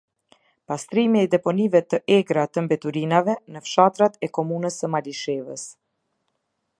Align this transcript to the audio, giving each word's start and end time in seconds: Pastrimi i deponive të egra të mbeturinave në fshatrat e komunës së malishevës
Pastrimi 0.71 1.19
i 1.25 1.29
deponive 1.33 1.81
të 1.95 1.99
egra 2.15 2.45
të 2.57 2.63
mbeturinave 2.69 3.37
në 3.57 3.63
fshatrat 3.67 4.19
e 4.29 4.33
komunës 4.39 4.81
së 4.83 4.93
malishevës 4.95 5.71